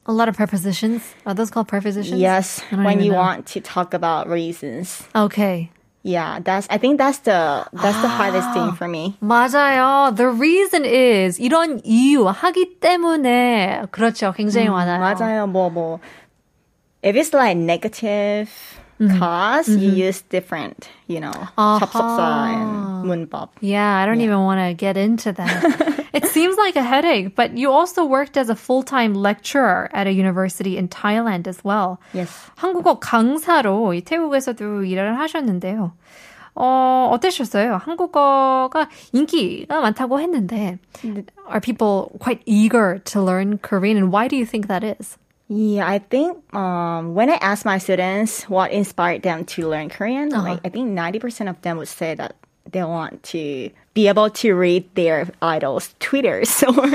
A 0.09 0.13
lot 0.15 0.27
of 0.27 0.35
prepositions. 0.35 1.13
Are 1.27 1.35
those 1.35 1.51
called 1.51 1.67
prepositions? 1.67 2.19
Yes, 2.19 2.63
when 2.71 3.01
you 3.01 3.11
know. 3.11 3.19
want 3.19 3.45
to 3.53 3.61
talk 3.61 3.93
about 3.93 4.27
reasons. 4.27 5.07
Okay. 5.15 5.69
Yeah, 6.04 6.40
that's 6.40 6.66
I 6.70 6.78
think 6.78 6.96
that's 6.96 7.18
the 7.18 7.66
that's 7.72 8.00
the 8.00 8.08
hardest 8.08 8.54
thing 8.54 8.72
for 8.72 8.88
me. 8.88 9.16
맞아요. 9.20 10.14
The 10.16 10.28
reason 10.32 10.84
is 10.86 11.38
이런 11.38 11.80
이유 11.84 12.24
하기 12.26 12.80
때문에 12.80 13.82
그렇죠. 13.90 14.32
굉장히 14.32 14.70
많아요. 14.70 14.98
맞아요. 15.00 15.46
뭐 15.46 15.68
뭐 15.70 16.00
if 17.02 17.16
it's 17.16 17.34
like 17.34 17.56
negative 17.58 18.48
cause, 19.18 19.68
you 19.68 19.90
use 19.90 20.22
different, 20.28 20.88
you 21.06 21.20
know, 21.20 21.32
아하. 21.56 21.80
접속사 21.80 22.52
and 22.52 23.04
문법. 23.08 23.48
Yeah, 23.60 23.96
I 23.96 24.06
don't 24.06 24.20
even 24.20 24.40
want 24.40 24.60
to 24.60 24.74
get 24.74 24.96
into 24.96 25.32
that. 25.32 26.06
it 26.12 26.26
seems 26.26 26.56
like 26.58 26.76
a 26.76 26.82
headache, 26.82 27.34
but 27.34 27.56
you 27.56 27.70
also 27.70 28.04
worked 28.04 28.36
as 28.36 28.50
a 28.50 28.56
full-time 28.56 29.14
lecturer 29.14 29.88
at 29.92 30.06
a 30.06 30.12
university 30.12 30.76
in 30.76 30.88
Thailand 30.88 31.46
as 31.46 31.64
well. 31.64 31.98
Yes. 32.12 32.30
한국어 32.56 32.98
강사로 32.98 33.94
이 33.94 34.02
태국에서도 34.02 34.84
일을 34.84 35.18
하셨는데요. 35.18 35.92
어, 36.54 37.08
어떠셨어요? 37.12 37.80
한국어가 37.82 38.88
인기가 39.12 39.80
많다고 39.80 40.20
했는데 40.20 40.78
are 41.48 41.60
people 41.60 42.10
quite 42.18 42.42
eager 42.44 42.98
to 42.98 43.22
learn 43.22 43.58
Korean 43.58 43.96
and 43.96 44.12
why 44.12 44.28
do 44.28 44.36
you 44.36 44.44
think 44.44 44.66
that 44.66 44.84
is? 44.84 45.16
Yeah, 45.48 45.82
I 45.88 45.98
think 45.98 46.38
um, 46.54 47.14
when 47.16 47.28
I 47.28 47.34
ask 47.42 47.64
my 47.64 47.78
students 47.78 48.44
what 48.48 48.70
inspired 48.70 49.22
them 49.22 49.44
to 49.56 49.68
learn 49.68 49.88
Korean, 49.90 50.30
like 50.30 50.60
I 50.64 50.68
think 50.68 50.90
ninety 50.90 51.18
percent 51.18 51.50
of 51.50 51.60
them 51.62 51.76
would 51.78 51.88
say 51.88 52.14
that 52.14 52.36
they 52.70 52.84
want 52.84 53.24
to 53.34 53.70
be 53.94 54.06
able 54.06 54.30
to 54.30 54.54
read 54.54 54.86
their 54.94 55.26
idols' 55.42 55.92
Twitters 55.98 56.62
or 56.62 56.86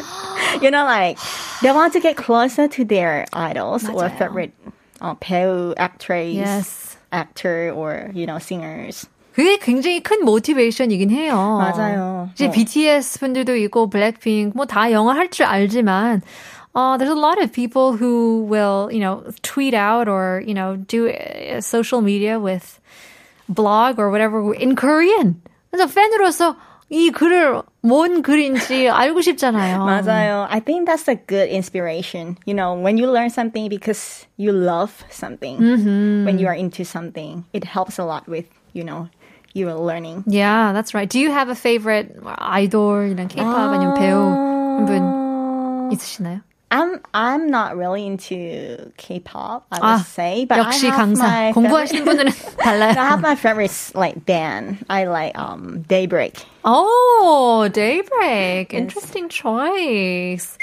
you 0.63 0.71
know, 0.71 0.85
like 0.85 1.19
they 1.61 1.71
want 1.73 1.91
to 1.93 1.99
get 1.99 2.15
closer 2.15 2.69
to 2.69 2.85
their 2.85 3.25
idols 3.33 3.83
or 3.89 4.07
맞아요. 4.07 4.17
favorite 4.17 4.53
uh, 5.01 5.15
배우, 5.15 5.73
actress, 5.75 6.33
Yes. 6.35 6.97
actor, 7.11 7.71
or 7.75 8.09
you 8.13 8.25
know, 8.25 8.39
singers. 8.39 9.05
그게 9.35 9.57
굉장히 9.59 9.99
큰 10.01 10.23
모티베이션이긴 10.23 11.11
해요. 11.11 11.35
맞아요. 11.59 12.29
이제 12.35 12.47
어. 12.47 12.51
BTS 12.51 13.19
분들도 13.19 13.57
있고 13.67 13.89
블랙핑크 13.89 14.55
뭐 14.55 14.65
다 14.65 14.89
영어 14.93 15.11
할 15.11 15.27
줄 15.29 15.45
알지만 15.45 16.21
uh, 16.75 16.97
there's 16.97 17.09
a 17.11 17.15
lot 17.15 17.41
of 17.41 17.51
people 17.51 17.95
who 17.95 18.43
will, 18.43 18.89
you 18.91 18.99
know, 18.99 19.23
tweet 19.41 19.73
out 19.73 20.07
or, 20.07 20.43
you 20.45 20.53
know, 20.53 20.75
do 20.75 21.07
uh, 21.09 21.61
social 21.61 22.01
media 22.01 22.39
with 22.39 22.79
blog 23.47 23.99
or 23.99 24.09
whatever 24.09 24.53
in 24.53 24.75
Korean. 24.75 25.41
그래서 25.71 25.87
팬으로서 25.87 26.55
이 26.89 27.09
글을 27.11 27.63
뭔 27.81 28.21
글인지 28.21 28.89
알고 28.89 29.21
싶잖아요. 29.21 29.79
맞아요. 29.85 30.47
I 30.49 30.59
think 30.59 30.85
that's 30.87 31.07
a 31.07 31.15
good 31.15 31.49
inspiration. 31.49 32.37
You 32.45 32.53
know, 32.53 32.73
when 32.75 32.97
you 32.97 33.09
learn 33.09 33.29
something 33.29 33.69
because 33.69 34.25
you 34.37 34.51
love 34.51 35.03
something, 35.09 35.57
when 36.25 36.37
you 36.39 36.47
are 36.47 36.53
into 36.53 36.85
something, 36.85 37.43
it 37.53 37.63
helps 37.63 37.97
a 37.97 38.05
lot 38.05 38.27
with, 38.27 38.45
you 38.73 38.83
know, 38.83 39.09
your 39.53 39.73
learning. 39.73 40.23
Yeah, 40.27 40.73
that's 40.73 40.93
right. 40.93 41.09
Do 41.09 41.19
you 41.19 41.31
have 41.31 41.49
a 41.49 41.55
favorite 41.55 42.21
아이돌, 42.23 43.15
이런 43.15 43.27
K-pop 43.29 43.73
아니면 43.73 43.95
배우 43.95 44.19
한 44.77 44.85
분 44.85 45.91
있으시나요? 45.91 46.41
I'm 46.72 47.00
I'm 47.12 47.50
not 47.50 47.76
really 47.76 48.06
into 48.06 48.92
K-pop, 48.96 49.66
I 49.72 49.78
would 49.80 49.82
아, 49.82 50.04
say, 50.04 50.44
but 50.46 50.56
역시 50.58 50.84
I 50.86 50.90
have 50.94 51.00
강사. 51.00 51.26
my 51.26 51.52
공부하시는 51.52 52.04
favorite- 52.04 52.06
분들은 52.06 52.32
달라요. 52.62 52.94
I 52.96 53.06
have 53.10 53.20
my 53.20 53.34
favorites 53.34 53.92
like 53.96 54.24
band. 54.24 54.78
I 54.88 55.04
like 55.06 55.36
um 55.36 55.82
Daybreak. 55.88 56.36
Oh, 56.64 57.68
Daybreak. 57.72 58.72
Interesting 58.72 59.28
choice. 59.28 60.56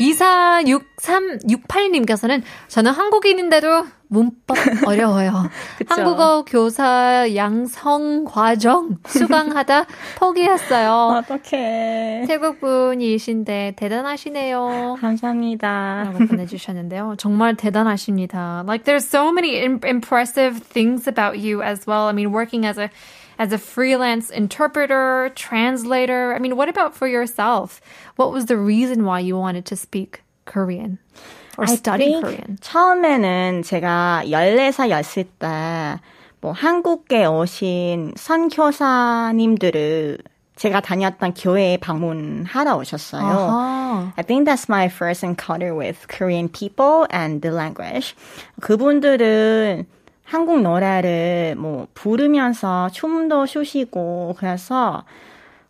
246368님께서는 0.00 2.42
저는 2.68 2.92
한국인인데도 2.92 3.86
문법 4.08 4.56
어려워요. 4.86 5.50
한국어 5.88 6.44
교사 6.44 7.26
양성 7.34 8.24
과정 8.24 8.96
수강하다 9.06 9.86
포기했어요. 10.18 11.18
어떡해. 11.24 12.24
태국 12.26 12.60
분이신데 12.60 13.74
대단하시네요. 13.76 14.96
감사합니다. 15.00 16.04
라고 16.06 16.26
보내주셨는데요. 16.26 17.14
정말 17.18 17.56
대단하십니다. 17.56 18.64
Like 18.66 18.84
there's 18.84 19.04
so 19.06 19.32
many 19.32 19.58
im- 19.64 19.80
impressive 19.84 20.60
things 20.62 21.06
about 21.08 21.38
you 21.38 21.62
as 21.62 21.86
well. 21.86 22.06
I 22.08 22.12
mean, 22.12 22.32
working 22.32 22.64
as 22.66 22.78
a 22.78 22.90
as 23.38 23.52
a 23.52 23.58
freelance 23.58 24.30
interpreter, 24.30 25.30
translator. 25.34 26.34
I 26.34 26.38
mean, 26.38 26.56
what 26.56 26.68
about 26.70 26.94
for 26.94 27.06
yourself? 27.06 27.80
What 28.16 28.32
was 28.32 28.46
the 28.46 28.56
reason 28.56 29.04
why 29.04 29.20
you 29.20 29.36
wanted 29.36 29.66
to 29.66 29.76
speak 29.76 30.22
Korean 30.46 30.98
or 31.56 31.66
I 31.68 31.74
study 31.74 32.06
think 32.06 32.22
Korean? 32.22 32.56
처음에는 32.60 33.62
제가 33.62 34.22
14살이었을 34.26 35.26
때, 35.38 36.00
뭐, 36.40 36.52
한국에 36.52 37.26
오신 37.26 38.14
선교사님들을 38.16 40.18
제가 40.56 40.80
다녔던 40.80 41.34
교회에 41.34 41.76
방문하러 41.76 42.76
오셨어요. 42.78 43.22
아하. 43.22 44.12
I 44.16 44.24
think 44.24 44.50
that's 44.50 44.68
my 44.68 44.86
first 44.86 45.24
encounter 45.24 45.76
with 45.76 46.08
Korean 46.08 46.48
people 46.48 47.06
and 47.12 47.42
the 47.42 47.54
language. 47.54 48.16
그분들은 48.60 49.86
한국 50.24 50.62
노래를 50.62 51.54
뭐 51.56 51.86
부르면서 51.94 52.88
춤도 52.90 53.46
추시고 53.46 54.34
그래서 54.38 55.04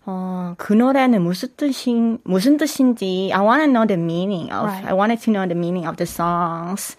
어, 0.06 0.54
그 0.56 0.72
노래는 0.72 1.20
무슨 1.22 1.48
뜻인 1.56 2.18
무슨 2.22 2.56
뜻인지 2.56 3.32
I 3.34 3.40
want 3.40 3.64
to 3.64 3.66
know 3.66 3.86
the 3.86 4.00
meaning 4.00 4.52
of 4.52 4.70
Right. 4.70 4.86
I 4.86 4.94
wanted 4.94 5.20
to 5.24 5.32
know 5.32 5.46
the 5.46 5.58
meaning 5.58 5.86
of 5.86 5.96
the 5.96 6.06
songs. 6.06 6.96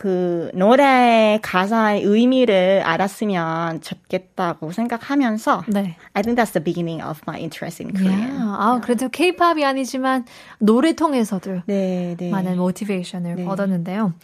그 0.00 0.50
노래 0.54 1.38
가사의 1.42 2.04
의미를 2.04 2.80
알았으면 2.86 3.82
좋겠다고 3.82 4.72
생각하면서 4.72 5.64
네. 5.68 5.94
I 6.14 6.22
think 6.22 6.40
that's 6.40 6.54
the 6.54 6.64
beginning 6.64 7.04
of 7.04 7.20
my 7.28 7.38
interest 7.38 7.82
in 7.82 7.92
Korean. 7.92 8.32
Yeah. 8.32 8.40
아, 8.40 8.80
그래도 8.82 9.10
K-팝이 9.10 9.62
아니지만 9.62 10.24
노래 10.58 10.94
통해서도 10.94 11.64
네, 11.66 12.16
네. 12.16 12.30
많은 12.30 12.56
모티베이션을 12.56 13.46
얻었는데요. 13.46 14.14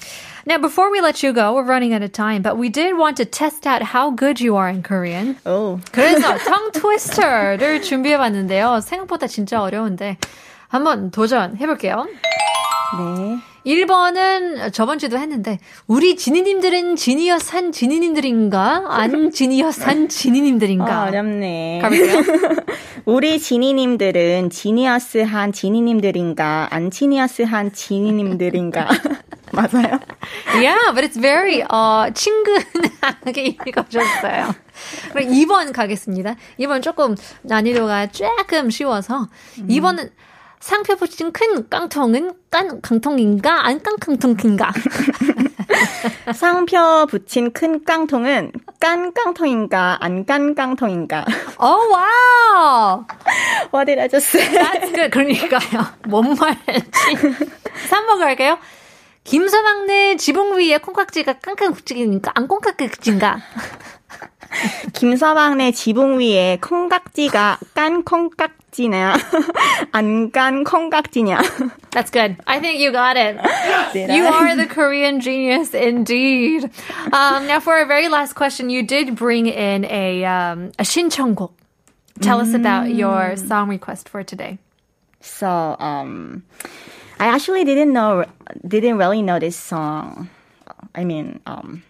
Now, 0.48 0.56
before 0.62 0.90
we 0.90 1.02
let 1.02 1.22
you 1.22 1.34
go, 1.34 1.52
we're 1.52 1.68
running 1.68 1.92
out 1.92 2.02
of 2.02 2.12
time, 2.12 2.40
but 2.40 2.56
we 2.56 2.70
did 2.70 2.96
want 2.96 3.18
to 3.18 3.26
test 3.26 3.68
out 3.68 3.82
how 3.92 4.08
good 4.16 4.42
you 4.42 4.56
are 4.56 4.70
in 4.70 4.82
Korean. 4.82 5.36
오, 5.44 5.78
그래서 5.92 6.38
tongue 6.38 6.72
twister를 6.72 7.82
준비해 7.82 8.16
봤는데요. 8.16 8.80
생각보다 8.80 9.26
진짜 9.26 9.60
어려운데 9.60 10.16
한번 10.68 11.10
도전해 11.10 11.66
볼게요. 11.66 12.06
네. 12.96 13.36
1번은 13.66 14.72
저번 14.72 14.98
주도 14.98 15.18
했는데 15.18 15.58
우리 15.88 16.16
지니님들은 16.16 16.94
지니어 16.94 17.40
산 17.40 17.72
지니님들인가? 17.72 18.84
안 18.88 19.32
지니어 19.32 19.72
산 19.72 20.08
지니님들인가? 20.08 21.02
아, 21.02 21.06
어렵네. 21.08 21.80
가볼게요. 21.82 22.20
우리 23.04 23.38
지니님들은 23.38 24.50
지니어스 24.50 25.18
한 25.18 25.52
지니님들인가, 25.52 26.68
안 26.70 26.90
지니어스 26.90 27.42
한 27.42 27.72
지니님들인가. 27.72 28.88
맞아요? 29.52 30.00
Yeah, 30.54 30.92
but 30.92 31.04
it's 31.04 31.20
very 31.20 31.62
어, 31.62 32.10
친근하게 32.12 33.56
읽어줬어요. 33.66 34.54
그럼 35.12 35.28
2번 35.28 35.72
가겠습니다. 35.72 36.34
2번 36.58 36.82
조금 36.82 37.14
난이도가 37.42 38.08
조금 38.08 38.70
쉬워서 38.70 39.28
2번은 39.58 40.10
상표 40.60 40.96
붙인 40.96 41.32
큰 41.32 41.68
깡통은 41.68 42.32
깐 42.50 42.80
깡통인가 42.80 43.66
안 43.66 43.80
깡깡통인가? 43.82 44.72
상표 46.34 47.06
붙인 47.08 47.52
큰 47.52 47.84
깡통은 47.84 48.52
깐 48.80 49.12
깡통인가, 49.12 49.98
안 50.00 50.24
깐 50.26 50.54
깡통인가. 50.54 51.24
Oh 51.58 51.88
wow, 51.92 53.04
What 53.72 53.86
did 53.86 53.98
I 54.00 54.08
just 54.08 54.28
say? 54.28 54.48
that's 54.48 54.92
good. 54.92 55.10
그러니까요. 55.10 55.86
뭔 56.08 56.34
말인지. 56.34 56.90
3번 57.90 58.18
갈게요. 58.18 58.58
김서방네 59.24 60.16
지붕 60.16 60.56
위에 60.58 60.78
콩깍지가 60.78 61.34
깡깡국지인가 61.40 62.32
안 62.34 62.46
콩깍지인가? 62.48 63.40
김서방네 64.92 65.72
지붕 65.72 66.18
위에 66.20 66.58
콩깍지가 66.60 67.58
깐 67.74 68.04
콩깍 68.04 68.52
지냐, 68.75 69.15
안 69.91 70.31
깐 70.31 70.63
콩깍지냐. 70.63 71.39
That's 71.91 72.09
good. 72.09 72.37
I 72.47 72.59
think 72.59 72.79
you 72.79 72.91
got 72.91 73.17
it. 73.17 73.35
Did 73.93 74.11
you 74.11 74.23
I? 74.23 74.31
are 74.31 74.55
the 74.55 74.65
Korean 74.65 75.19
genius 75.19 75.73
indeed. 75.73 76.69
Um, 77.11 77.47
now, 77.47 77.59
for 77.59 77.73
our 77.73 77.85
very 77.85 78.07
last 78.07 78.33
question, 78.33 78.69
you 78.69 78.83
did 78.83 79.15
bring 79.15 79.47
in 79.47 79.85
a 79.85 80.23
um, 80.23 80.71
a 80.79 80.83
신청곡. 80.83 81.51
Tell 82.21 82.39
us 82.39 82.53
about 82.53 82.93
your 82.93 83.35
song 83.35 83.67
request 83.67 84.07
for 84.07 84.23
today. 84.23 84.59
So, 85.21 85.75
um, 85.79 86.43
I 87.19 87.27
actually 87.27 87.63
didn't 87.63 87.93
know, 87.93 88.25
didn't 88.67 88.97
really 88.97 89.21
know 89.21 89.39
this 89.39 89.55
song. 89.55 90.29
I 90.93 91.03
mean, 91.03 91.39
um, 91.45 91.83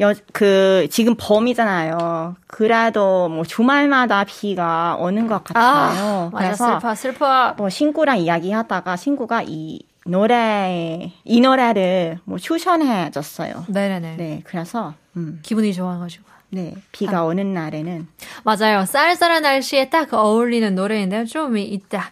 여, 0.00 0.12
그, 0.32 0.86
지금 0.90 1.14
봄이잖아요. 1.16 2.36
그래도 2.46 3.28
뭐 3.28 3.44
주말마다 3.44 4.24
비가 4.24 4.96
오는 4.98 5.26
것 5.26 5.42
같아요. 5.44 6.30
맞아, 6.32 6.44
그래서 6.44 6.72
슬퍼, 6.72 6.94
슬퍼. 6.94 7.54
뭐 7.56 7.70
친구랑 7.70 8.18
이야기하다가 8.18 8.96
친구가 8.96 9.44
이 9.46 9.80
노래, 10.04 11.12
이 11.24 11.40
노래를 11.40 12.18
뭐 12.24 12.38
추천해 12.38 13.10
줬어요. 13.10 13.64
네네네. 13.68 14.16
네, 14.16 14.42
그래서, 14.44 14.94
음, 15.16 15.40
기분이 15.42 15.72
좋아가지고. 15.72 16.24
네, 16.50 16.74
비가 16.92 17.24
오는 17.24 17.54
날에는 17.54 18.06
맞아요. 18.44 18.84
쌀쌀한 18.84 19.42
날씨에 19.42 19.88
딱 19.90 20.14
어울리는 20.14 20.74
노래인데요. 20.76 21.24
좀 21.24 21.58
이따 21.58 22.04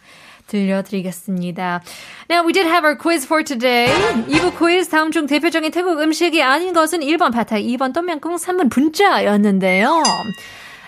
들려드리겠습니다. 0.46 1.83
Now, 2.30 2.46
we 2.46 2.52
did 2.52 2.66
have 2.66 2.85
our 2.85 2.96
quiz 2.96 3.24
for 3.26 3.42
today. 3.44 3.88
2부 4.28 4.57
quiz 4.57 4.88
다음 4.88 5.11
중 5.11 5.26
대표적인 5.26 5.70
태국 5.70 6.00
음식이 6.00 6.42
아닌 6.42 6.72
것은 6.72 7.00
1번 7.00 7.33
파타이, 7.33 7.66
2번 7.76 7.92
똠양꿍, 7.92 8.37
3번 8.37 8.70
분짜였는데요. 8.70 10.02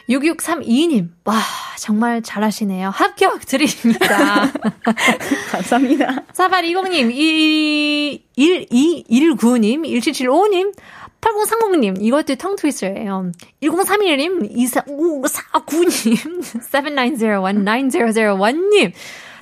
6632님, 0.09 1.09
와, 1.25 1.35
정말 1.79 2.23
잘하시네요. 2.23 2.91
합격 2.91 3.45
드립니다. 3.45 4.53
감사합니다. 5.51 6.23
4820님, 6.33 8.23
1219님, 8.39 9.83
1775님, 9.85 10.73
8030님, 11.21 12.01
이것도 12.01 12.37
텅 12.37 12.55
트위스트예요. 12.55 13.33
1031님, 13.63 14.55
2449님, 14.55 16.43
7901, 16.63 17.65
9001님, 17.65 18.93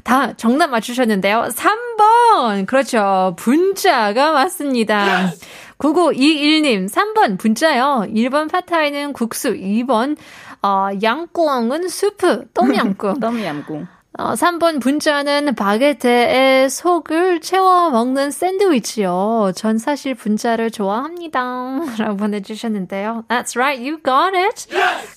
다 0.04 0.34
정답 0.34 0.68
맞추셨는데요. 0.68 1.48
3번! 1.50 2.66
그렇죠. 2.66 3.34
분짜가 3.38 4.32
맞습니다. 4.32 5.32
9921님, 5.78 6.88
3번 6.88 7.38
분짜요. 7.38 8.04
1번 8.08 8.50
파타이는 8.50 9.12
국수, 9.12 9.54
2번, 9.54 10.16
어, 10.62 10.88
양꿍은 11.02 11.88
수프, 11.88 12.46
똠양꿍. 12.54 13.18
똠얌꿍. 13.20 13.88
어, 14.16 14.34
3번 14.34 14.80
분짜는 14.80 15.56
바게트에 15.56 16.68
속을 16.68 17.40
채워 17.40 17.90
먹는 17.90 18.30
샌드위치요. 18.30 19.52
전 19.56 19.78
사실 19.78 20.14
분짜를 20.14 20.70
좋아합니다. 20.70 21.40
라고 21.98 22.16
보내주셨는데요. 22.16 23.24
That's 23.28 23.56
right, 23.56 23.82
you 23.82 24.00
got 24.02 24.36
it. 24.36 24.68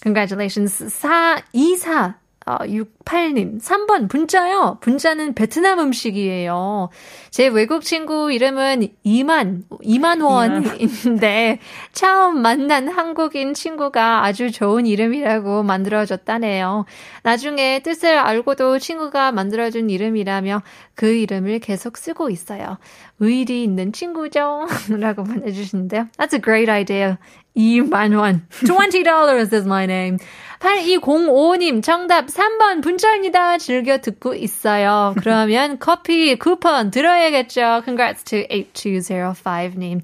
Congratulations. 0.01 0.91
4, 0.91 1.43
2, 1.53 1.77
4. 1.77 2.15
어, 2.47 2.59
8668님, 2.59 3.61
3번 3.61 4.09
분짜요. 4.09 4.77
분짜는 4.79 5.33
베트남 5.35 5.79
음식이에요. 5.79 6.89
제 7.29 7.47
외국 7.47 7.83
친구 7.83 8.31
이름은 8.31 8.87
이만, 9.03 9.65
이만원인데, 9.81 11.59
처음 11.91 12.41
만난 12.41 12.87
한국인 12.87 13.53
친구가 13.53 14.23
아주 14.23 14.49
좋은 14.49 14.85
이름이라고 14.85 15.63
만들어줬다네요. 15.63 16.85
나중에 17.23 17.79
뜻을 17.83 18.17
알고도 18.17 18.79
친구가 18.79 19.33
만들어준 19.33 19.89
이름이라며 19.89 20.63
그 20.95 21.07
이름을 21.07 21.59
계속 21.59 21.97
쓰고 21.97 22.29
있어요. 22.29 22.77
의리 23.20 23.62
있는 23.62 23.92
친구죠? 23.92 24.66
라고 24.90 25.24
보내주시는데요. 25.24 26.08
That's 26.18 26.34
a 26.34 26.40
great 26.40 26.70
idea. 26.70 27.18
이만원. 27.54 28.46
$20 28.64 29.52
is 29.52 29.66
my 29.66 29.84
name. 29.84 30.18
8205님 30.60 31.82
정답 31.82 32.26
3번 32.26 32.82
분짜입니다. 32.82 33.58
즐겨 33.58 33.98
듣고 33.98 34.34
있어요. 34.34 35.14
그러면 35.18 35.78
커피 35.78 36.36
쿠폰 36.36 36.90
들어야겠죠. 36.90 37.82
Congrats 37.84 38.24
to 38.24 38.46
8205님. 38.48 40.02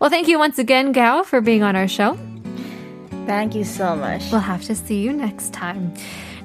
Well, 0.00 0.10
thank 0.10 0.28
you 0.28 0.38
once 0.38 0.58
again, 0.58 0.92
Gao, 0.92 1.24
for 1.24 1.40
being 1.40 1.62
on 1.62 1.74
our 1.74 1.88
show. 1.88 2.16
Thank 3.26 3.54
you 3.54 3.64
so 3.64 3.96
much. 3.96 4.30
We'll 4.30 4.40
have 4.40 4.64
to 4.66 4.74
see 4.74 5.02
you 5.02 5.12
next 5.12 5.52
time. 5.52 5.92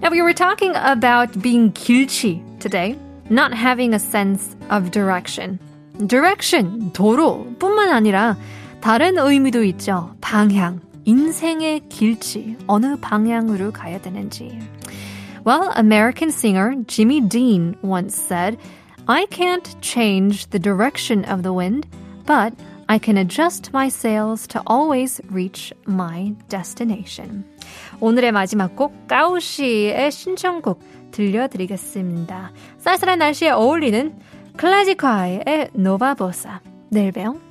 Now, 0.01 0.10
we 0.10 0.21
were 0.21 0.34
talking 0.34 0.75
about 0.75 1.41
being 1.41 1.71
길치 1.71 2.41
today, 2.60 2.97
not 3.29 3.53
having 3.53 3.93
a 3.93 3.99
sense 3.99 4.56
of 4.69 4.91
direction. 4.91 5.60
Direction, 6.06 6.92
도로 6.92 7.46
뿐만 7.58 7.90
아니라 7.90 8.37
다른 8.80 9.18
의미도 9.18 9.64
있죠. 9.64 10.14
방향, 10.20 10.80
인생의 11.04 11.88
길치, 11.88 12.56
어느 12.66 12.96
방향으로 13.00 13.72
가야 13.72 14.00
되는지. 14.00 14.58
Well, 15.44 15.70
American 15.76 16.30
singer 16.30 16.76
Jimmy 16.87 17.20
Dean 17.20 17.74
once 17.82 18.14
said, 18.14 18.58
I 19.06 19.26
can't 19.26 19.74
change 19.80 20.50
the 20.50 20.61
direction 20.61 21.24
of 21.24 21.42
the 21.42 21.52
wind, 21.52 21.88
but 22.26 22.54
I 22.88 22.98
can 22.98 23.16
adjust 23.16 23.70
my 23.72 23.88
sails 23.88 24.46
to 24.48 24.62
always 24.66 25.20
reach 25.30 25.72
my 25.87 26.34
destination. 26.48 27.44
오늘의 28.00 28.32
마지막 28.32 28.76
곡, 28.76 29.08
까우 29.08 29.40
씨의 29.40 30.11
신청곡 30.11 30.80
들려드리겠습니다. 31.11 32.52
쌀쌀한 32.78 33.18
날씨에 33.18 33.50
어울리는 33.50 34.14
클래식화의 34.59 35.71
노바보사. 35.73 36.61
내일 36.90 37.12
봬요. 37.12 37.47